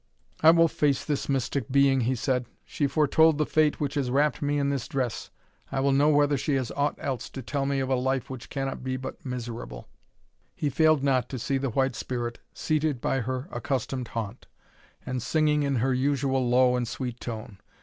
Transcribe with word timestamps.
"I 0.41 0.49
will 0.49 0.67
face 0.67 1.05
this 1.05 1.29
mystic 1.29 1.69
being," 1.69 2.01
he 2.01 2.15
said; 2.15 2.47
"she 2.65 2.87
foretold 2.87 3.37
the 3.37 3.45
fate 3.45 3.79
which 3.79 3.93
has 3.93 4.09
wrapt 4.09 4.41
me 4.41 4.57
in 4.57 4.69
this 4.69 4.87
dress, 4.87 5.29
I 5.71 5.79
will 5.79 5.91
know 5.91 6.09
whether 6.09 6.37
she 6.39 6.55
has 6.55 6.71
aught 6.71 6.95
else 6.97 7.29
to 7.29 7.43
tell 7.43 7.67
me 7.67 7.79
of 7.81 7.89
a 7.89 7.95
life 7.95 8.27
which 8.27 8.49
cannot 8.49 8.83
but 8.83 9.23
be 9.23 9.29
miserable." 9.29 9.87
He 10.55 10.71
failed 10.71 11.03
not 11.03 11.29
to 11.29 11.37
see 11.37 11.59
the 11.59 11.69
White 11.69 11.95
Spirit 11.95 12.39
seated 12.51 12.99
by 12.99 13.19
her 13.19 13.47
accustomed 13.51 14.07
haunt, 14.07 14.47
and 15.05 15.21
singing 15.21 15.61
in 15.61 15.75
her 15.75 15.93
usual 15.93 16.49
low 16.49 16.75
and 16.75 16.87
sweet 16.87 17.19
tone. 17.19 17.59